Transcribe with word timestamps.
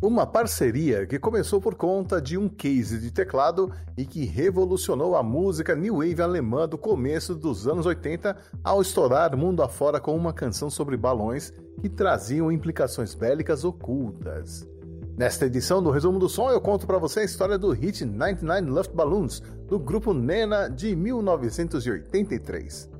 Uma 0.00 0.26
parceria 0.26 1.06
que 1.06 1.18
começou 1.18 1.58
por 1.58 1.74
conta 1.74 2.20
de 2.20 2.36
um 2.36 2.50
case 2.50 2.98
de 2.98 3.10
teclado 3.10 3.72
e 3.96 4.04
que 4.04 4.26
revolucionou 4.26 5.16
a 5.16 5.22
música 5.22 5.74
new 5.74 5.96
wave 5.96 6.20
alemã 6.20 6.68
do 6.68 6.76
começo 6.76 7.34
dos 7.34 7.66
anos 7.66 7.86
80 7.86 8.36
ao 8.62 8.82
estourar 8.82 9.34
mundo 9.34 9.62
afora 9.62 9.98
com 9.98 10.14
uma 10.14 10.34
canção 10.34 10.68
sobre 10.68 10.98
balões 10.98 11.50
que 11.80 11.88
traziam 11.88 12.52
implicações 12.52 13.14
bélicas 13.14 13.64
ocultas. 13.64 14.68
Nesta 15.16 15.46
edição 15.46 15.82
do 15.82 15.90
Resumo 15.90 16.18
do 16.18 16.28
Som, 16.28 16.50
eu 16.50 16.60
conto 16.60 16.86
para 16.86 16.98
você 16.98 17.20
a 17.20 17.24
história 17.24 17.56
do 17.56 17.70
hit 17.70 18.04
99 18.04 18.70
Luft 18.70 18.92
Balloons 18.92 19.42
do 19.66 19.78
grupo 19.78 20.12
Nena 20.12 20.68
de 20.68 20.94
1983. 20.94 22.95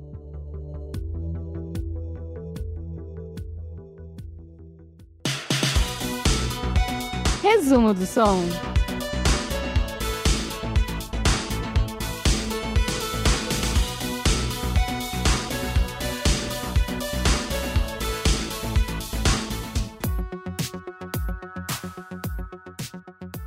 Resumo 7.48 7.94
do 7.94 8.04
som. 8.04 8.42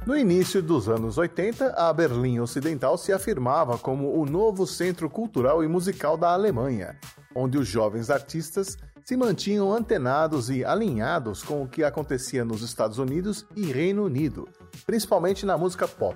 No 0.08 0.16
início 0.16 0.64
dos 0.64 0.88
anos 0.88 1.18
80, 1.18 1.74
a 1.76 1.92
Berlim 1.92 2.40
Ocidental 2.40 2.98
se 2.98 3.12
afirmava 3.12 3.78
como 3.78 4.18
o 4.18 4.26
novo 4.26 4.66
centro 4.66 5.10
cultural 5.10 5.62
e 5.62 5.68
musical 5.68 6.16
da 6.16 6.32
Alemanha, 6.32 6.98
onde 7.36 7.58
os 7.58 7.68
jovens 7.68 8.10
artistas 8.10 8.78
se 9.10 9.18
mantinham 9.18 9.74
antenados 9.74 10.52
e 10.52 10.64
alinhados 10.64 11.42
com 11.42 11.64
o 11.64 11.68
que 11.68 11.84
acontecia 11.84 12.46
nos 12.46 12.62
Estados 12.62 13.00
Unidos 13.00 13.44
e 13.56 13.72
Reino 13.72 14.06
Unido, 14.06 14.48
principalmente 14.86 15.48
na 15.48 15.58
música 15.58 15.88
pop. 15.88 16.16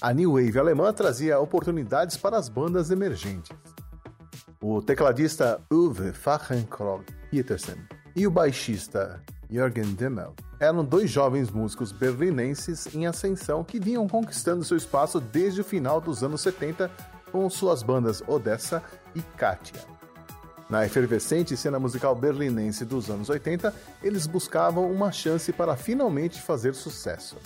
A 0.00 0.10
New 0.14 0.32
Wave 0.32 0.58
alemã 0.58 0.90
trazia 0.90 1.38
oportunidades 1.38 2.16
para 2.16 2.38
as 2.38 2.48
bandas 2.48 2.90
emergentes. 2.90 3.54
O 4.58 4.80
tecladista 4.80 5.60
Uwe 5.70 6.14
Fachenkroog 6.14 7.04
Petersen 7.30 7.76
e 8.16 8.26
o 8.26 8.30
baixista 8.30 9.22
Jürgen 9.50 9.94
Dimmel 9.94 10.34
eram 10.58 10.82
dois 10.82 11.10
jovens 11.10 11.50
músicos 11.50 11.92
berlinenses 11.92 12.86
em 12.94 13.06
ascensão 13.06 13.62
que 13.62 13.78
vinham 13.78 14.08
conquistando 14.08 14.64
seu 14.64 14.78
espaço 14.78 15.20
desde 15.20 15.60
o 15.60 15.64
final 15.64 16.00
dos 16.00 16.24
anos 16.24 16.40
70 16.40 16.90
com 17.30 17.50
suas 17.50 17.82
bandas 17.82 18.22
Odessa 18.26 18.82
e 19.14 19.20
Katia. 19.20 19.97
Na 20.68 20.84
efervescente 20.84 21.56
cena 21.56 21.78
musical 21.78 22.14
berlinense 22.14 22.84
dos 22.84 23.08
anos 23.08 23.30
80, 23.30 23.72
eles 24.02 24.26
buscavam 24.26 24.90
uma 24.90 25.10
chance 25.10 25.50
para 25.50 25.76
finalmente 25.76 26.42
fazer 26.42 26.74
sucesso. 26.74 27.36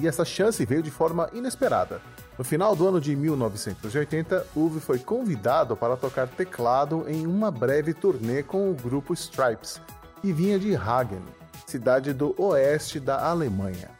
E 0.00 0.06
essa 0.08 0.24
chance 0.24 0.64
veio 0.66 0.82
de 0.82 0.90
forma 0.90 1.30
inesperada. 1.32 2.00
No 2.36 2.44
final 2.44 2.74
do 2.74 2.86
ano 2.88 3.00
de 3.00 3.14
1980, 3.14 4.46
Uwe 4.54 4.80
foi 4.80 4.98
convidado 4.98 5.76
para 5.76 5.96
tocar 5.96 6.26
teclado 6.26 7.04
em 7.08 7.24
uma 7.24 7.52
breve 7.52 7.94
turnê 7.94 8.42
com 8.42 8.70
o 8.70 8.74
grupo 8.74 9.14
Stripes, 9.14 9.80
que 10.20 10.32
vinha 10.32 10.58
de 10.58 10.74
Hagen, 10.74 11.22
cidade 11.66 12.12
do 12.12 12.34
oeste 12.36 12.98
da 12.98 13.26
Alemanha. 13.28 13.90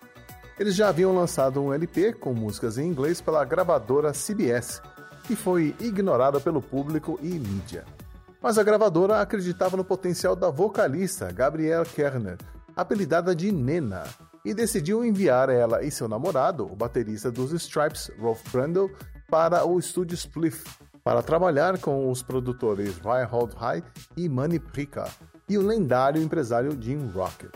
Eles 0.58 0.74
já 0.74 0.88
haviam 0.88 1.14
lançado 1.14 1.62
um 1.62 1.72
LP 1.72 2.14
com 2.14 2.34
músicas 2.34 2.78
em 2.78 2.88
inglês 2.88 3.20
pela 3.20 3.44
gravadora 3.44 4.12
CBS, 4.12 4.82
que 5.22 5.36
foi 5.36 5.74
ignorada 5.80 6.40
pelo 6.40 6.60
público 6.60 7.18
e 7.22 7.28
mídia 7.28 7.84
mas 8.46 8.58
a 8.58 8.62
gravadora 8.62 9.20
acreditava 9.20 9.76
no 9.76 9.84
potencial 9.84 10.36
da 10.36 10.50
vocalista 10.50 11.32
Gabrielle 11.32 11.84
Kerner, 11.84 12.38
apelidada 12.76 13.34
de 13.34 13.50
Nena, 13.50 14.04
e 14.44 14.54
decidiu 14.54 15.04
enviar 15.04 15.48
ela 15.48 15.82
e 15.82 15.90
seu 15.90 16.06
namorado, 16.06 16.64
o 16.64 16.76
baterista 16.76 17.28
dos 17.28 17.50
Stripes, 17.50 18.08
Rolf 18.20 18.40
Brandel, 18.52 18.88
para 19.28 19.66
o 19.66 19.80
estúdio 19.80 20.14
Spliff, 20.14 20.62
para 21.02 21.24
trabalhar 21.24 21.80
com 21.80 22.08
os 22.08 22.22
produtores 22.22 22.96
Reinhold 22.98 23.52
High 23.56 23.82
e 24.16 24.28
Manny 24.28 24.60
Prika, 24.60 25.10
e 25.48 25.58
o 25.58 25.66
lendário 25.66 26.22
empresário 26.22 26.80
Jim 26.80 27.04
Rocket. 27.08 27.50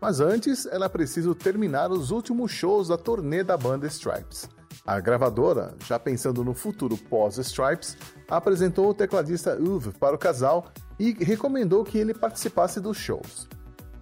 Mas 0.00 0.20
antes, 0.20 0.64
era 0.64 0.88
preciso 0.88 1.34
terminar 1.34 1.90
os 1.90 2.10
últimos 2.10 2.50
shows 2.50 2.88
da 2.88 2.96
turnê 2.96 3.44
da 3.44 3.58
banda 3.58 3.86
Stripes. 3.88 4.48
A 4.86 4.98
gravadora, 4.98 5.74
já 5.86 5.98
pensando 5.98 6.42
no 6.42 6.54
futuro 6.54 6.96
pós-Stripes, 6.96 7.96
apresentou 8.28 8.88
o 8.88 8.94
tecladista 8.94 9.56
Uwe 9.56 9.92
para 9.92 10.16
o 10.16 10.18
casal 10.18 10.66
e 10.98 11.12
recomendou 11.12 11.84
que 11.84 11.98
ele 11.98 12.14
participasse 12.14 12.80
dos 12.80 12.96
shows. 12.96 13.46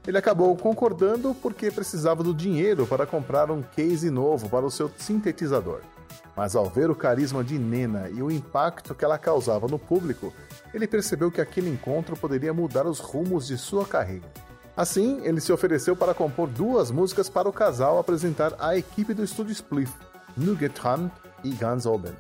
Ele 0.07 0.17
acabou 0.17 0.57
concordando 0.57 1.35
porque 1.35 1.71
precisava 1.71 2.23
do 2.23 2.33
dinheiro 2.33 2.87
para 2.87 3.07
comprar 3.07 3.51
um 3.51 3.61
case 3.61 4.09
novo 4.09 4.49
para 4.49 4.65
o 4.65 4.71
seu 4.71 4.91
sintetizador. 4.97 5.81
Mas 6.35 6.55
ao 6.55 6.71
ver 6.71 6.89
o 6.89 6.95
carisma 6.95 7.43
de 7.43 7.59
Nena 7.59 8.09
e 8.09 8.23
o 8.23 8.31
impacto 8.31 8.95
que 8.95 9.05
ela 9.05 9.19
causava 9.19 9.67
no 9.67 9.79
público, 9.79 10.33
ele 10.73 10.87
percebeu 10.87 11.31
que 11.31 11.41
aquele 11.41 11.69
encontro 11.69 12.17
poderia 12.17 12.55
mudar 12.55 12.87
os 12.87 13.01
rumos 13.01 13.47
de 13.49 13.59
sua 13.59 13.85
carreira. 13.85 14.33
Assim, 14.77 15.21
ele 15.25 15.41
se 15.41 15.53
ofereceu 15.53 15.97
para 15.97 16.15
compor 16.15 16.49
duas 16.49 16.91
músicas 16.91 17.29
para 17.29 17.49
o 17.49 17.53
casal 17.53 17.99
apresentar 17.99 18.55
à 18.61 18.77
equipe 18.77 19.13
do 19.13 19.25
estúdio 19.25 19.53
Spliff, 19.53 19.93
Nugetran 20.39 21.11
e 21.45 21.51
Guns 21.51 21.85
Oben 21.87 22.15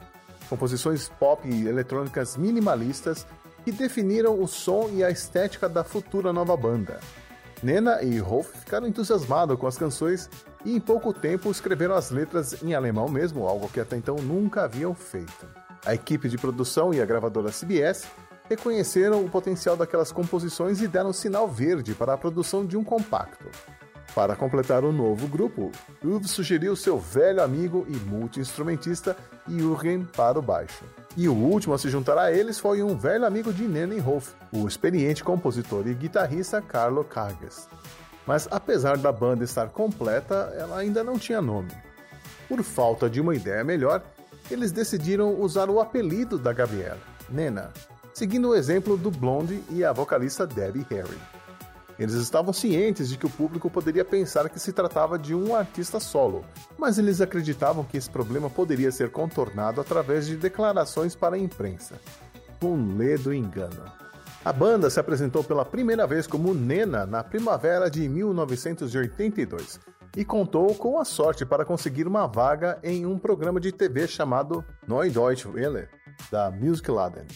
composições 0.48 1.08
pop 1.20 1.46
e 1.46 1.68
eletrônicas 1.68 2.36
minimalistas 2.36 3.26
que 3.64 3.70
definiram 3.70 4.42
o 4.42 4.48
som 4.48 4.88
e 4.92 5.04
a 5.04 5.10
estética 5.10 5.68
da 5.68 5.84
futura 5.84 6.32
nova 6.32 6.56
banda. 6.56 6.98
Nena 7.62 8.02
e 8.02 8.18
Rolf 8.18 8.54
ficaram 8.54 8.86
entusiasmados 8.86 9.58
com 9.58 9.66
as 9.66 9.76
canções 9.76 10.30
e 10.64 10.74
em 10.74 10.80
pouco 10.80 11.12
tempo 11.12 11.50
escreveram 11.50 11.94
as 11.94 12.10
letras 12.10 12.62
em 12.62 12.72
alemão 12.72 13.08
mesmo, 13.08 13.46
algo 13.46 13.68
que 13.68 13.80
até 13.80 13.96
então 13.96 14.16
nunca 14.16 14.62
haviam 14.62 14.94
feito. 14.94 15.46
A 15.84 15.94
equipe 15.94 16.28
de 16.28 16.38
produção 16.38 16.94
e 16.94 17.00
a 17.00 17.06
gravadora 17.06 17.50
CBS 17.50 18.06
reconheceram 18.48 19.24
o 19.24 19.28
potencial 19.28 19.76
daquelas 19.76 20.12
composições 20.12 20.80
e 20.80 20.88
deram 20.88 21.12
sinal 21.12 21.48
verde 21.48 21.94
para 21.94 22.14
a 22.14 22.18
produção 22.18 22.64
de 22.64 22.76
um 22.76 22.84
compacto. 22.84 23.46
Para 24.18 24.34
completar 24.34 24.82
o 24.82 24.90
novo 24.90 25.28
grupo, 25.28 25.70
Uwe 26.02 26.26
sugeriu 26.26 26.74
seu 26.74 26.98
velho 26.98 27.40
amigo 27.40 27.86
e 27.88 27.94
multi-instrumentista 28.10 29.16
Jürgen 29.48 30.04
para 30.04 30.36
o 30.36 30.42
baixo. 30.42 30.82
E 31.16 31.28
o 31.28 31.32
último 31.32 31.72
a 31.72 31.78
se 31.78 31.88
juntar 31.88 32.18
a 32.18 32.32
eles 32.32 32.58
foi 32.58 32.82
um 32.82 32.98
velho 32.98 33.24
amigo 33.24 33.52
de 33.52 33.62
Nenenhof, 33.62 34.34
o 34.50 34.66
experiente 34.66 35.22
compositor 35.22 35.86
e 35.86 35.94
guitarrista 35.94 36.60
Carlo 36.60 37.04
Carges. 37.04 37.68
Mas 38.26 38.48
apesar 38.50 38.98
da 38.98 39.12
banda 39.12 39.44
estar 39.44 39.68
completa, 39.68 40.52
ela 40.58 40.78
ainda 40.78 41.04
não 41.04 41.16
tinha 41.16 41.40
nome. 41.40 41.70
Por 42.48 42.60
falta 42.64 43.08
de 43.08 43.20
uma 43.20 43.36
ideia 43.36 43.62
melhor, 43.62 44.02
eles 44.50 44.72
decidiram 44.72 45.40
usar 45.40 45.70
o 45.70 45.78
apelido 45.78 46.36
da 46.36 46.52
Gabriela, 46.52 46.98
Nena, 47.28 47.72
seguindo 48.12 48.48
o 48.48 48.56
exemplo 48.56 48.96
do 48.96 49.12
Blonde 49.12 49.62
e 49.70 49.84
a 49.84 49.92
vocalista 49.92 50.44
Debbie 50.44 50.84
Harry. 50.90 51.37
Eles 51.98 52.14
estavam 52.14 52.52
cientes 52.52 53.08
de 53.08 53.18
que 53.18 53.26
o 53.26 53.30
público 53.30 53.68
poderia 53.68 54.04
pensar 54.04 54.48
que 54.48 54.60
se 54.60 54.72
tratava 54.72 55.18
de 55.18 55.34
um 55.34 55.56
artista 55.56 55.98
solo, 55.98 56.44
mas 56.78 56.96
eles 56.96 57.20
acreditavam 57.20 57.82
que 57.82 57.96
esse 57.96 58.08
problema 58.08 58.48
poderia 58.48 58.92
ser 58.92 59.10
contornado 59.10 59.80
através 59.80 60.26
de 60.26 60.36
declarações 60.36 61.16
para 61.16 61.34
a 61.34 61.38
imprensa. 61.38 61.96
Um 62.62 62.96
ledo 62.96 63.34
engano. 63.34 63.84
A 64.44 64.52
banda 64.52 64.88
se 64.88 65.00
apresentou 65.00 65.42
pela 65.42 65.64
primeira 65.64 66.06
vez 66.06 66.26
como 66.26 66.54
Nena 66.54 67.04
na 67.04 67.24
primavera 67.24 67.90
de 67.90 68.08
1982 68.08 69.80
e 70.16 70.24
contou 70.24 70.72
com 70.76 71.00
a 71.00 71.04
sorte 71.04 71.44
para 71.44 71.64
conseguir 71.64 72.06
uma 72.06 72.28
vaga 72.28 72.78
em 72.82 73.04
um 73.04 73.18
programa 73.18 73.58
de 73.58 73.72
TV 73.72 74.06
chamado 74.06 74.64
Neue 74.86 75.10
Deutsche 75.10 75.48
Welle, 75.48 75.88
da 76.30 76.50
Music 76.50 76.88
Laden, 76.90 77.26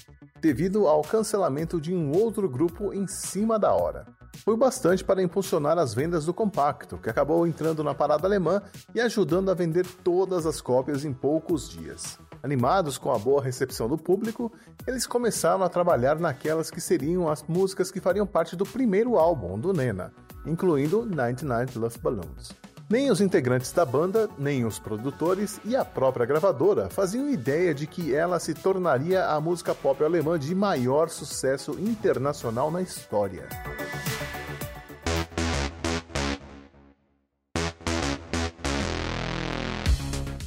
devido 0.40 0.86
ao 0.86 1.02
cancelamento 1.02 1.80
de 1.80 1.92
um 1.92 2.12
outro 2.12 2.48
grupo 2.48 2.94
em 2.94 3.06
cima 3.08 3.58
da 3.58 3.72
hora 3.72 4.06
foi 4.38 4.56
bastante 4.56 5.04
para 5.04 5.22
impulsionar 5.22 5.78
as 5.78 5.94
vendas 5.94 6.24
do 6.24 6.34
compacto, 6.34 6.98
que 6.98 7.08
acabou 7.08 7.46
entrando 7.46 7.84
na 7.84 7.94
parada 7.94 8.26
alemã 8.26 8.62
e 8.94 9.00
ajudando 9.00 9.50
a 9.50 9.54
vender 9.54 9.86
todas 10.02 10.46
as 10.46 10.60
cópias 10.60 11.04
em 11.04 11.12
poucos 11.12 11.68
dias. 11.68 12.18
Animados 12.42 12.98
com 12.98 13.12
a 13.12 13.18
boa 13.18 13.40
recepção 13.40 13.88
do 13.88 13.96
público, 13.96 14.52
eles 14.86 15.06
começaram 15.06 15.62
a 15.62 15.68
trabalhar 15.68 16.18
naquelas 16.18 16.70
que 16.70 16.80
seriam 16.80 17.28
as 17.28 17.44
músicas 17.44 17.90
que 17.90 18.00
fariam 18.00 18.26
parte 18.26 18.56
do 18.56 18.64
primeiro 18.64 19.16
álbum 19.16 19.58
do 19.58 19.72
Nena, 19.72 20.12
incluindo 20.44 21.04
99 21.04 21.78
Love 21.78 21.98
Balloons. 21.98 22.50
Nem 22.92 23.10
os 23.10 23.22
integrantes 23.22 23.72
da 23.72 23.86
banda, 23.86 24.28
nem 24.36 24.66
os 24.66 24.78
produtores 24.78 25.58
e 25.64 25.74
a 25.74 25.82
própria 25.82 26.26
gravadora 26.26 26.90
faziam 26.90 27.30
ideia 27.30 27.72
de 27.72 27.86
que 27.86 28.14
ela 28.14 28.38
se 28.38 28.52
tornaria 28.52 29.24
a 29.28 29.40
música 29.40 29.74
pop 29.74 30.04
alemã 30.04 30.38
de 30.38 30.54
maior 30.54 31.08
sucesso 31.08 31.72
internacional 31.80 32.70
na 32.70 32.82
história. 32.82 33.48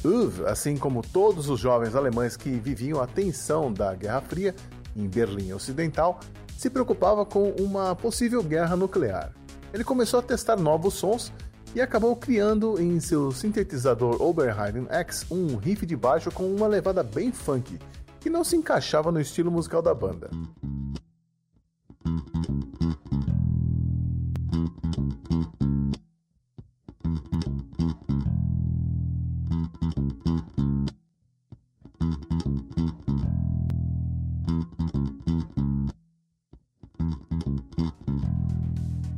Uwe, 0.06 0.46
assim 0.46 0.76
como 0.76 1.02
todos 1.02 1.48
os 1.48 1.58
jovens 1.58 1.94
alemães 1.94 2.36
que 2.36 2.50
viviam 2.50 3.00
a 3.00 3.06
tensão 3.06 3.72
da 3.72 3.94
Guerra 3.94 4.20
Fria 4.20 4.54
em 4.94 5.08
Berlim 5.08 5.52
Ocidental, 5.52 6.20
se 6.56 6.70
preocupava 6.70 7.26
com 7.26 7.50
uma 7.58 7.94
possível 7.94 8.42
guerra 8.42 8.76
nuclear. 8.76 9.32
Ele 9.74 9.84
começou 9.84 10.20
a 10.20 10.22
testar 10.22 10.56
novos 10.56 10.94
sons 10.94 11.32
e 11.74 11.80
acabou 11.80 12.14
criando 12.16 12.80
em 12.80 12.98
seu 13.00 13.32
sintetizador 13.32 14.22
Oberheim 14.22 14.86
X 14.88 15.26
um 15.30 15.56
riff 15.56 15.84
de 15.84 15.96
baixo 15.96 16.30
com 16.30 16.44
uma 16.44 16.66
levada 16.66 17.02
bem 17.02 17.32
funk, 17.32 17.78
que 18.20 18.30
não 18.30 18.44
se 18.44 18.56
encaixava 18.56 19.12
no 19.12 19.20
estilo 19.20 19.50
musical 19.50 19.82
da 19.82 19.92
banda. 19.92 20.30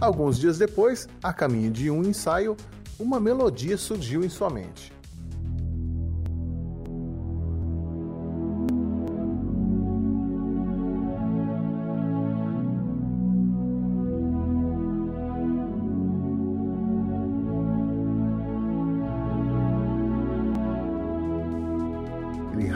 Alguns 0.00 0.38
dias 0.38 0.58
depois, 0.58 1.08
a 1.22 1.32
caminho 1.32 1.70
de 1.70 1.90
um 1.90 2.02
ensaio, 2.02 2.56
uma 2.98 3.20
melodia 3.20 3.76
surgiu 3.76 4.24
em 4.24 4.28
sua 4.28 4.48
mente. 4.48 4.92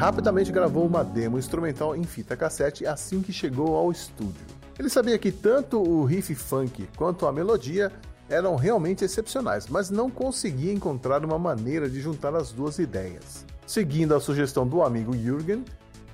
Rapidamente 0.03 0.51
gravou 0.51 0.85
uma 0.85 1.05
demo 1.05 1.39
instrumental 1.39 1.95
em 1.95 2.03
fita 2.03 2.37
cassete 2.37 2.85
assim 2.85 3.23
que 3.23 3.33
chegou 3.33 3.77
ao 3.77 3.93
estúdio. 3.93 4.45
Ele 4.77 4.89
sabia 4.89 5.17
que 5.17 5.31
tanto 5.31 5.81
o 5.81 6.05
riff 6.05 6.35
funk 6.35 6.89
quanto 6.97 7.25
a 7.25 7.33
melodia 7.33 7.93
eram 8.29 8.57
realmente 8.57 9.05
excepcionais, 9.05 9.69
mas 9.69 9.91
não 9.91 10.11
conseguia 10.11 10.73
encontrar 10.73 11.25
uma 11.25 11.39
maneira 11.39 11.89
de 11.89 12.01
juntar 12.01 12.35
as 12.35 12.51
duas 12.51 12.81
ideias. 12.81 13.47
Seguindo 13.65 14.13
a 14.13 14.19
sugestão 14.21 14.67
do 14.67 14.83
amigo 14.83 15.17
Jürgen, 15.17 15.65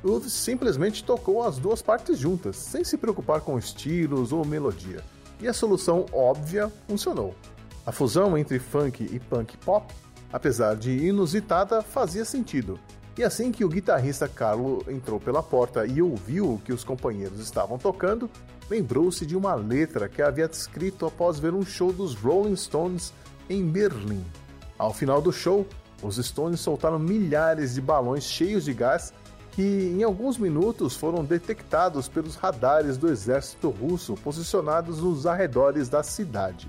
Ulf 0.04 0.26
simplesmente 0.28 1.02
tocou 1.02 1.42
as 1.42 1.56
duas 1.56 1.80
partes 1.80 2.18
juntas, 2.18 2.56
sem 2.56 2.84
se 2.84 2.98
preocupar 2.98 3.40
com 3.40 3.58
estilos 3.58 4.32
ou 4.34 4.44
melodia. 4.44 5.02
E 5.40 5.48
a 5.48 5.54
solução 5.54 6.04
óbvia 6.12 6.70
funcionou. 6.86 7.34
A 7.86 7.90
fusão 7.90 8.36
entre 8.36 8.58
funk 8.58 9.08
e 9.10 9.18
punk 9.18 9.56
pop, 9.56 9.94
apesar 10.30 10.76
de 10.76 10.90
inusitada, 10.90 11.80
fazia 11.80 12.26
sentido. 12.26 12.78
E 13.18 13.24
assim 13.24 13.50
que 13.50 13.64
o 13.64 13.68
guitarrista 13.68 14.28
Carlo 14.28 14.84
entrou 14.86 15.18
pela 15.18 15.42
porta 15.42 15.84
e 15.84 16.00
ouviu 16.00 16.54
o 16.54 16.58
que 16.60 16.72
os 16.72 16.84
companheiros 16.84 17.40
estavam 17.40 17.76
tocando, 17.76 18.30
lembrou-se 18.70 19.26
de 19.26 19.36
uma 19.36 19.56
letra 19.56 20.08
que 20.08 20.22
havia 20.22 20.44
escrito 20.44 21.04
após 21.04 21.40
ver 21.40 21.52
um 21.52 21.64
show 21.64 21.92
dos 21.92 22.14
Rolling 22.14 22.54
Stones 22.54 23.12
em 23.50 23.66
Berlim. 23.66 24.24
Ao 24.78 24.94
final 24.94 25.20
do 25.20 25.32
show, 25.32 25.66
os 26.00 26.14
Stones 26.24 26.60
soltaram 26.60 26.96
milhares 26.96 27.74
de 27.74 27.80
balões 27.80 28.22
cheios 28.22 28.64
de 28.64 28.72
gás 28.72 29.12
que, 29.50 29.92
em 29.98 30.04
alguns 30.04 30.38
minutos, 30.38 30.94
foram 30.94 31.24
detectados 31.24 32.06
pelos 32.06 32.36
radares 32.36 32.96
do 32.96 33.10
exército 33.10 33.68
russo 33.68 34.14
posicionados 34.14 35.02
nos 35.02 35.26
arredores 35.26 35.88
da 35.88 36.04
cidade. 36.04 36.68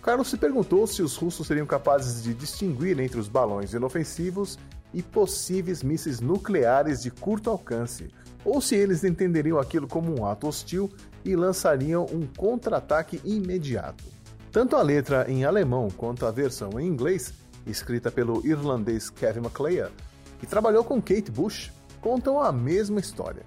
Carlos 0.00 0.28
se 0.28 0.36
perguntou 0.36 0.86
se 0.86 1.02
os 1.02 1.16
russos 1.16 1.44
seriam 1.44 1.66
capazes 1.66 2.22
de 2.22 2.34
distinguir 2.34 3.00
entre 3.00 3.18
os 3.18 3.26
balões 3.26 3.72
inofensivos 3.72 4.56
e 4.92 5.02
possíveis 5.02 5.82
mísseis 5.82 6.20
nucleares 6.20 7.02
de 7.02 7.10
curto 7.10 7.50
alcance, 7.50 8.10
ou 8.44 8.60
se 8.60 8.74
eles 8.74 9.04
entenderiam 9.04 9.58
aquilo 9.58 9.86
como 9.86 10.18
um 10.18 10.26
ato 10.26 10.48
hostil 10.48 10.90
e 11.24 11.36
lançariam 11.36 12.06
um 12.12 12.26
contra-ataque 12.26 13.20
imediato. 13.24 14.04
Tanto 14.50 14.76
a 14.76 14.82
letra 14.82 15.30
em 15.30 15.44
alemão 15.44 15.88
quanto 15.96 16.26
a 16.26 16.30
versão 16.30 16.78
em 16.78 16.86
inglês, 16.86 17.32
escrita 17.66 18.10
pelo 18.10 18.44
irlandês 18.46 19.08
Kevin 19.08 19.40
MacLeod, 19.40 19.92
que 20.38 20.46
trabalhou 20.46 20.84
com 20.84 21.00
Kate 21.00 21.30
Bush, 21.30 21.72
contam 22.00 22.40
a 22.40 22.52
mesma 22.52 23.00
história. 23.00 23.42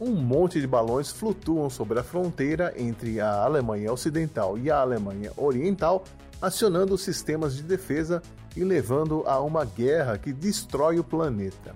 Um 0.00 0.12
monte 0.12 0.60
de 0.60 0.66
balões 0.66 1.10
flutuam 1.10 1.68
sobre 1.68 1.98
a 1.98 2.02
fronteira 2.02 2.72
entre 2.74 3.20
a 3.20 3.42
Alemanha 3.42 3.92
Ocidental 3.92 4.56
e 4.56 4.70
a 4.70 4.78
Alemanha 4.78 5.30
Oriental, 5.36 6.04
acionando 6.40 6.96
sistemas 6.96 7.54
de 7.54 7.62
defesa 7.62 8.22
e 8.56 8.64
levando 8.64 9.22
a 9.26 9.40
uma 9.40 9.64
guerra 9.64 10.18
que 10.18 10.32
destrói 10.32 10.98
o 10.98 11.04
planeta. 11.04 11.74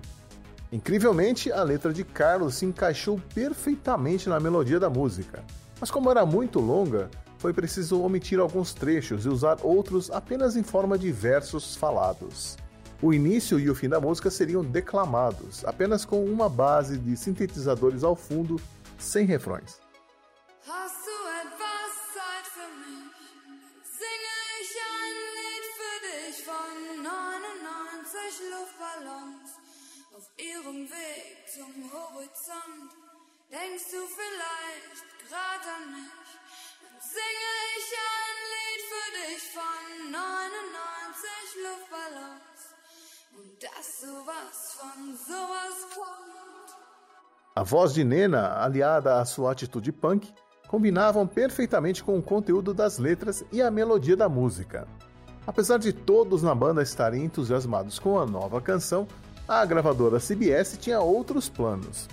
Incrivelmente, 0.71 1.51
a 1.51 1.63
letra 1.63 1.93
de 1.93 2.03
Carlos 2.03 2.55
se 2.55 2.65
encaixou 2.65 3.21
perfeitamente 3.33 4.27
na 4.27 4.39
melodia 4.39 4.79
da 4.79 4.89
música, 4.89 5.43
mas 5.79 5.91
como 5.91 6.09
era 6.09 6.25
muito 6.25 6.59
longa, 6.59 7.09
foi 7.37 7.53
preciso 7.53 8.01
omitir 8.01 8.39
alguns 8.39 8.73
trechos 8.73 9.25
e 9.25 9.29
usar 9.29 9.59
outros 9.61 10.09
apenas 10.09 10.55
em 10.55 10.63
forma 10.63 10.97
de 10.97 11.11
versos 11.11 11.75
falados. 11.75 12.57
O 13.01 13.13
início 13.13 13.59
e 13.59 13.69
o 13.69 13.75
fim 13.75 13.89
da 13.89 13.99
música 13.99 14.31
seriam 14.31 14.63
declamados, 14.63 15.63
apenas 15.65 16.05
com 16.05 16.25
uma 16.25 16.49
base 16.49 16.97
de 16.97 17.15
sintetizadores 17.15 18.03
ao 18.03 18.15
fundo, 18.15 18.59
sem 18.97 19.25
refrões. 19.25 19.79
Ihrem 30.37 30.89
Weg 30.89 31.47
zum 31.53 31.91
Horizont. 31.91 32.91
Denkst 33.51 33.89
du 33.91 34.01
vielleicht 34.19 35.05
grad 35.27 35.63
an 35.75 35.85
mich? 35.93 36.29
Dann 36.81 36.99
singe 37.01 37.51
ich 37.77 37.87
ein 38.15 38.37
Lied 38.53 38.81
für 38.91 39.09
dich 39.21 39.43
von 39.57 40.11
99 40.11 41.29
Luftballons. 41.65 42.61
Und 43.37 43.63
dass 43.63 43.87
sowas 44.01 44.57
von 44.79 45.17
sowas 45.17 45.77
kommt. 45.93 46.75
A 47.55 47.63
voz 47.63 47.93
de 47.93 48.03
Nena, 48.03 48.57
aliada 48.57 49.21
à 49.21 49.25
sua 49.25 49.51
atitude 49.51 49.91
punk, 49.93 50.27
combinavam 50.67 51.25
perfeitamente 51.25 52.03
com 52.03 52.17
o 52.17 52.23
conteúdo 52.23 52.73
das 52.73 52.97
letras 52.97 53.45
e 53.51 53.61
a 53.61 53.71
melodia 53.71 54.17
da 54.17 54.27
música. 54.27 54.87
Apesar 55.47 55.77
de 55.77 55.93
todos 55.93 56.41
na 56.41 56.55
banda 56.55 56.81
estarem 56.81 57.23
entusiasmados 57.23 57.99
com 57.99 58.19
a 58.19 58.25
nova 58.25 58.59
canção, 58.59 59.07
a 59.47 59.63
gravadora 59.63 60.19
CBS 60.19 60.77
tinha 60.77 60.99
outros 60.99 61.47
planos. 61.47 62.07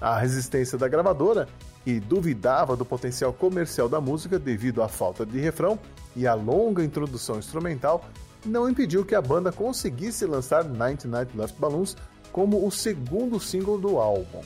A 0.00 0.16
resistência 0.16 0.78
da 0.78 0.86
gravadora, 0.86 1.48
que 1.82 1.98
duvidava 1.98 2.76
do 2.76 2.84
potencial 2.84 3.32
comercial 3.32 3.88
da 3.88 4.00
música 4.00 4.38
devido 4.38 4.80
à 4.80 4.88
falta 4.88 5.26
de 5.26 5.40
refrão 5.40 5.76
e 6.14 6.24
à 6.24 6.34
longa 6.34 6.84
introdução 6.84 7.38
instrumental, 7.38 8.04
não 8.46 8.70
impediu 8.70 9.04
que 9.04 9.16
a 9.16 9.22
banda 9.22 9.50
conseguisse 9.50 10.24
lançar 10.24 10.64
99 10.64 11.36
Left 11.36 11.60
Balloons 11.60 11.96
como 12.30 12.64
o 12.64 12.70
segundo 12.70 13.40
single 13.40 13.78
do 13.78 13.98
álbum. 13.98 14.42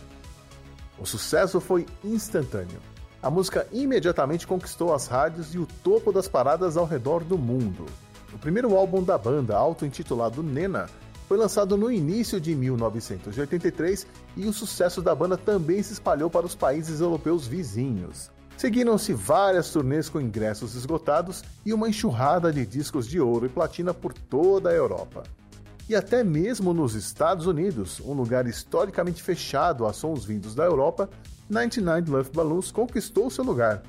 O 0.98 1.04
sucesso 1.04 1.60
foi 1.60 1.84
instantâneo. 2.02 2.80
A 3.22 3.30
música 3.30 3.66
imediatamente 3.70 4.46
conquistou 4.46 4.94
as 4.94 5.06
rádios 5.06 5.54
e 5.54 5.58
o 5.58 5.66
topo 5.84 6.10
das 6.12 6.26
paradas 6.26 6.78
ao 6.78 6.86
redor 6.86 7.22
do 7.22 7.36
mundo. 7.36 7.84
O 8.32 8.38
primeiro 8.38 8.76
álbum 8.76 9.02
da 9.02 9.18
banda, 9.18 9.56
auto-intitulado 9.56 10.42
Nena, 10.42 10.88
foi 11.28 11.36
lançado 11.36 11.76
no 11.76 11.90
início 11.90 12.40
de 12.40 12.54
1983 12.54 14.06
e 14.36 14.46
o 14.46 14.52
sucesso 14.52 15.00
da 15.00 15.14
banda 15.14 15.36
também 15.36 15.82
se 15.82 15.92
espalhou 15.92 16.28
para 16.28 16.46
os 16.46 16.54
países 16.54 17.00
europeus 17.00 17.46
vizinhos. 17.46 18.30
Seguiram-se 18.56 19.12
várias 19.12 19.70
turnês 19.70 20.08
com 20.08 20.20
ingressos 20.20 20.74
esgotados 20.74 21.42
e 21.64 21.72
uma 21.72 21.88
enxurrada 21.88 22.52
de 22.52 22.66
discos 22.66 23.06
de 23.06 23.20
ouro 23.20 23.46
e 23.46 23.48
platina 23.48 23.92
por 23.94 24.12
toda 24.12 24.70
a 24.70 24.74
Europa. 24.74 25.22
E 25.88 25.96
até 25.96 26.22
mesmo 26.22 26.72
nos 26.72 26.94
Estados 26.94 27.46
Unidos, 27.46 28.00
um 28.00 28.12
lugar 28.12 28.46
historicamente 28.46 29.22
fechado 29.22 29.86
a 29.86 29.92
sons 29.92 30.24
vindos 30.24 30.54
da 30.54 30.64
Europa, 30.64 31.08
99 31.50 32.10
Love 32.10 32.30
Balloons 32.32 32.70
conquistou 32.70 33.30
seu 33.30 33.44
lugar, 33.44 33.82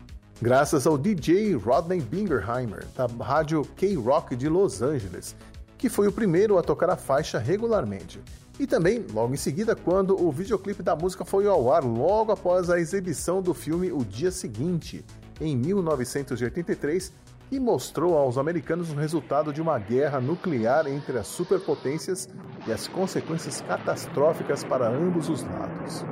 graças 0.44 0.86
ao 0.86 0.98
DJ 0.98 1.56
Rodney 1.56 2.02
Bingerheimer, 2.02 2.86
da 2.98 3.08
rádio 3.24 3.64
K-Rock 3.78 4.36
de 4.36 4.50
Los 4.50 4.82
Angeles, 4.82 5.38
que 5.78 5.88
foi 5.88 6.06
o 6.06 6.12
primeiro 6.12 6.58
a 6.58 6.62
tocar 6.62 6.90
a 6.90 6.98
faixa 6.98 7.40
regularmente. 7.40 8.20
E 8.60 8.68
também, 8.68 9.06
logo 9.14 9.34
em 9.34 9.38
seguida, 9.38 9.74
quando 9.74 10.22
o 10.22 10.30
videoclipe 10.34 10.84
da 10.84 10.98
música 10.98 11.24
foi 11.24 11.48
ao 11.48 11.72
ar 11.72 11.82
logo 11.82 12.34
após 12.34 12.70
a 12.70 12.78
exibição 12.78 13.42
do 13.42 13.54
filme 13.54 13.90
O 13.94 14.04
Dia 14.04 14.32
Seguinte, 14.32 15.06
em 15.40 15.56
1983, 15.56 17.14
e 17.50 17.58
mostrou 17.58 18.18
aos 18.18 18.38
americanos 18.38 18.92
o 18.92 18.96
resultado 18.96 19.54
de 19.54 19.62
uma 19.62 19.80
guerra 19.80 20.20
nuclear 20.20 20.88
entre 20.88 21.18
as 21.18 21.28
superpotências 21.28 22.28
e 22.68 22.72
as 22.74 22.86
consequências 22.86 23.62
catastróficas 23.62 24.62
para 24.62 24.90
ambos 24.90 25.30
os 25.30 25.42
lados. 25.42 26.04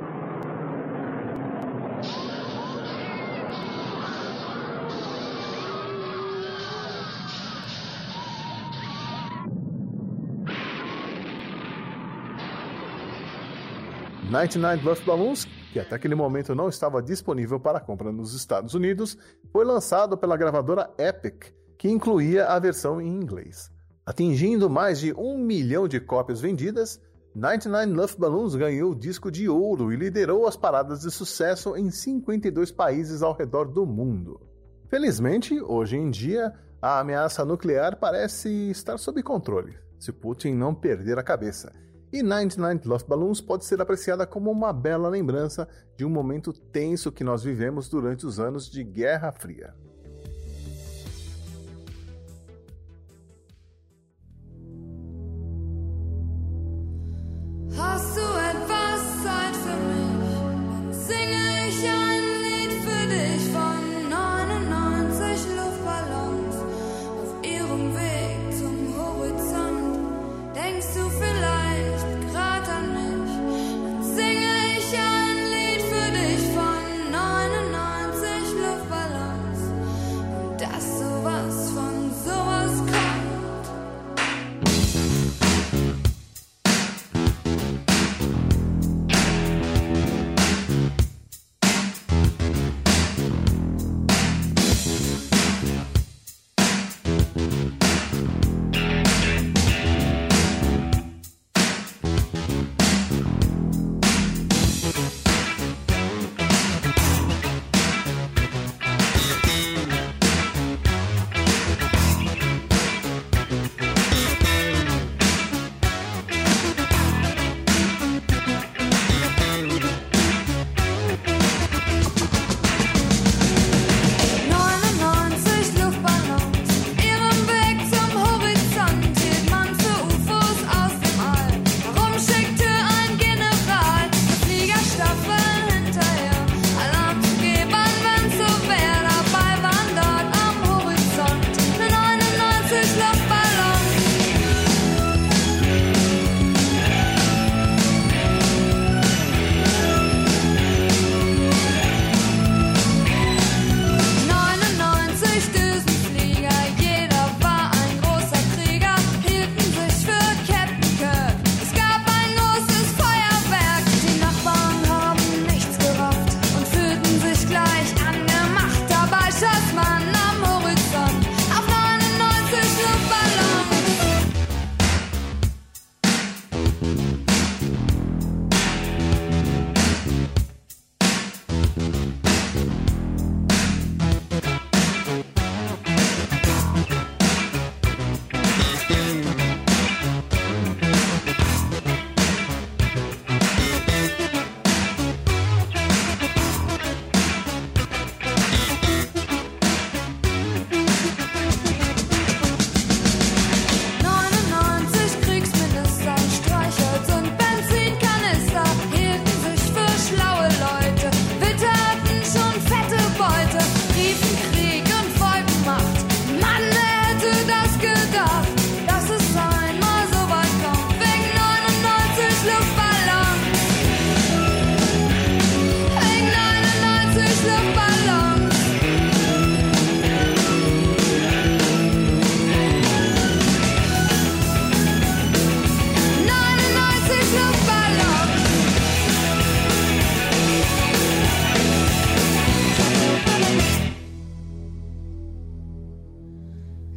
Ninety 14.32 14.56
Nine 14.56 14.78
Bluff 14.78 15.04
Balloons, 15.04 15.44
que 15.74 15.78
até 15.78 15.94
aquele 15.94 16.14
momento 16.14 16.54
não 16.54 16.66
estava 16.66 17.02
disponível 17.02 17.60
para 17.60 17.78
compra 17.78 18.10
nos 18.10 18.32
Estados 18.32 18.72
Unidos, 18.72 19.14
foi 19.52 19.62
lançado 19.62 20.16
pela 20.16 20.38
gravadora 20.38 20.90
Epic, 20.96 21.52
que 21.76 21.90
incluía 21.90 22.46
a 22.46 22.58
versão 22.58 22.98
em 22.98 23.08
inglês. 23.08 23.70
Atingindo 24.06 24.70
mais 24.70 25.00
de 25.00 25.12
um 25.12 25.36
milhão 25.36 25.86
de 25.86 26.00
cópias 26.00 26.40
vendidas, 26.40 26.98
99 27.34 27.92
Love 27.92 28.16
Balloons 28.16 28.54
ganhou 28.54 28.92
o 28.92 28.98
disco 28.98 29.30
de 29.30 29.50
ouro 29.50 29.92
e 29.92 29.96
liderou 29.96 30.46
as 30.46 30.56
paradas 30.56 31.02
de 31.02 31.10
sucesso 31.10 31.76
em 31.76 31.90
52 31.90 32.72
países 32.72 33.22
ao 33.22 33.34
redor 33.34 33.66
do 33.66 33.84
mundo. 33.84 34.40
Felizmente, 34.88 35.60
hoje 35.60 35.98
em 35.98 36.08
dia, 36.08 36.54
a 36.80 37.00
ameaça 37.00 37.44
nuclear 37.44 37.98
parece 37.98 38.48
estar 38.70 38.96
sob 38.96 39.22
controle, 39.22 39.76
se 39.98 40.10
Putin 40.10 40.54
não 40.54 40.74
perder 40.74 41.18
a 41.18 41.22
cabeça. 41.22 41.70
E 42.12 42.22
99 42.22 42.86
Love 42.86 43.04
Balloons 43.08 43.40
pode 43.40 43.64
ser 43.64 43.80
apreciada 43.80 44.26
como 44.26 44.50
uma 44.50 44.70
bela 44.70 45.08
lembrança 45.08 45.66
de 45.96 46.04
um 46.04 46.10
momento 46.10 46.52
tenso 46.52 47.10
que 47.10 47.24
nós 47.24 47.42
vivemos 47.42 47.88
durante 47.88 48.26
os 48.26 48.38
anos 48.38 48.70
de 48.70 48.84
Guerra 48.84 49.32
Fria. 49.32 49.74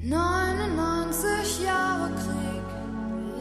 99 0.07 1.65
Jahre 1.65 2.11
Krieg 2.11 2.67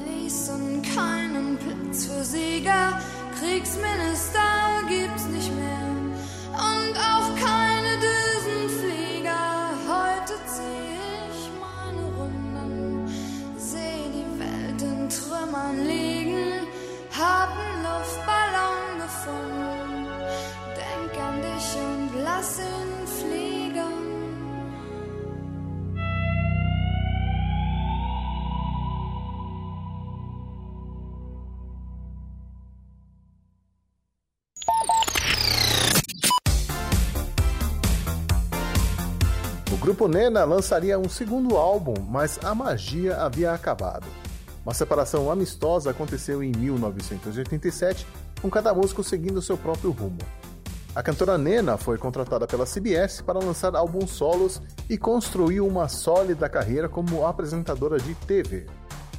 ließen 0.07 0.81
keinen 0.95 1.59
Platz 1.59 2.07
für 2.07 2.25
Sieger. 2.25 2.99
Kriegsminister 3.39 4.41
gibt's 4.89 5.27
nicht 5.27 5.53
mehr 5.55 5.89
und 6.53 6.97
auch 6.97 7.29
keine 7.37 7.99
Düsenflieger. 8.01 9.77
Heute 9.87 10.33
zieh 10.47 10.97
ich 11.29 11.51
meine 11.61 12.03
Runden, 12.17 13.09
seh 13.59 14.09
die 14.17 14.41
Welt 14.41 14.81
in 14.81 15.11
Trümmern 15.11 15.85
liegen, 15.87 16.67
hab'n 17.13 17.83
Luftballon 17.85 19.03
gefunden. 19.03 20.07
Denk 20.75 21.23
an 21.23 21.43
dich 21.43 21.77
und 21.77 22.25
lass 22.25 22.59
ihn 22.59 22.94
grupo 39.95 40.09
Nena 40.09 40.43
lançaria 40.43 40.99
um 40.99 41.09
segundo 41.09 41.57
álbum, 41.57 41.95
mas 42.09 42.41
a 42.43 42.53
magia 42.53 43.19
havia 43.19 43.53
acabado. 43.53 44.09
Uma 44.65 44.75
separação 44.75 45.31
amistosa 45.31 45.91
aconteceu 45.91 46.43
em 46.43 46.51
1987, 46.51 48.05
com 48.43 48.51
cada 48.51 48.75
músico 48.75 49.05
seguindo 49.05 49.41
seu 49.41 49.57
próprio 49.57 49.93
rumo. 49.93 50.19
A 50.97 51.01
cantora 51.01 51.39
Nena 51.39 51.77
foi 51.77 51.97
contratada 51.97 52.45
pela 52.45 52.67
CBS 52.67 53.23
para 53.23 53.39
lançar 53.39 53.77
álbuns 53.77 54.11
solos 54.11 54.61
e 54.91 54.99
construiu 54.99 55.65
uma 55.65 55.87
sólida 55.87 56.49
carreira 56.49 56.89
como 56.89 57.25
apresentadora 57.25 57.97
de 57.97 58.17
TV. 58.17 58.67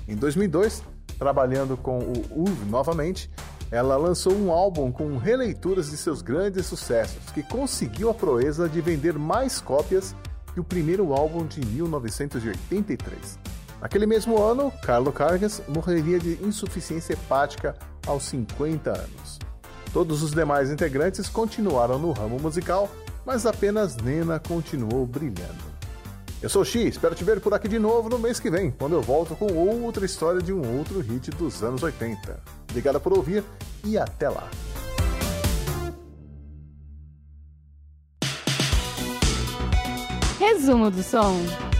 Em 0.09 0.15
2002, 0.17 0.83
trabalhando 1.17 1.77
com 1.77 1.99
o 1.99 2.41
UV 2.41 2.65
novamente, 2.69 3.31
ela 3.71 3.95
lançou 3.95 4.33
um 4.33 4.51
álbum 4.51 4.91
com 4.91 5.15
releituras 5.15 5.89
de 5.89 5.95
seus 5.95 6.21
grandes 6.21 6.65
sucessos, 6.65 7.31
que 7.33 7.43
conseguiu 7.43 8.09
a 8.09 8.13
proeza 8.13 8.67
de 8.67 8.81
vender 8.81 9.17
mais 9.17 9.61
cópias 9.61 10.13
e 10.55 10.59
o 10.59 10.63
primeiro 10.63 11.13
álbum 11.13 11.45
de 11.45 11.65
1983. 11.65 13.39
Naquele 13.81 14.05
mesmo 14.05 14.41
ano, 14.41 14.71
Carlo 14.81 15.11
Cargas 15.11 15.61
morreria 15.67 16.17
de 16.17 16.39
insuficiência 16.43 17.13
hepática 17.13 17.75
aos 18.07 18.23
50 18.23 18.91
anos. 18.91 19.39
Todos 19.91 20.23
os 20.23 20.31
demais 20.31 20.71
integrantes 20.71 21.29
continuaram 21.29 21.99
no 21.99 22.11
ramo 22.11 22.39
musical, 22.39 22.89
mas 23.25 23.45
apenas 23.45 23.95
Nena 23.97 24.39
continuou 24.39 25.05
brilhando. 25.05 25.75
Eu 26.41 26.49
sou 26.49 26.63
Xi, 26.65 26.87
espero 26.87 27.15
te 27.15 27.23
ver 27.23 27.39
por 27.39 27.53
aqui 27.53 27.67
de 27.67 27.79
novo 27.79 28.09
no 28.09 28.19
mês 28.19 28.39
que 28.39 28.49
vem, 28.49 28.71
quando 28.71 28.93
eu 28.93 29.01
volto 29.01 29.35
com 29.35 29.51
outra 29.83 30.05
história 30.05 30.41
de 30.41 30.53
um 30.53 30.77
outro 30.77 30.99
hit 30.99 31.31
dos 31.31 31.63
anos 31.63 31.81
80. 31.81 32.39
Obrigada 32.69 32.99
por 32.99 33.17
ouvir 33.17 33.43
e 33.83 33.97
até 33.97 34.29
lá. 34.29 34.47
Resumo 40.65 40.89
do 40.89 41.03
som. 41.03 41.74